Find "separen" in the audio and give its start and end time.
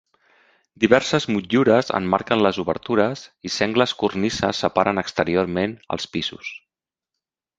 4.67-5.03